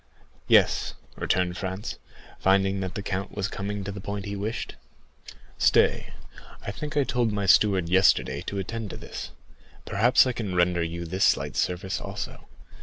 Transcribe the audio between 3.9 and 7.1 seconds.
the point he wished. "Stay, I think I